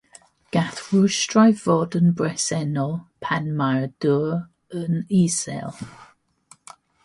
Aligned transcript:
Gall 0.53 0.77
rhwystrau 0.85 1.53
fod 1.63 1.97
yn 1.99 2.07
bresennol 2.21 2.95
pan 3.27 3.53
mae'r 3.61 3.87
dŵr 4.07 4.83
yn 4.83 4.99
isel. 5.23 5.83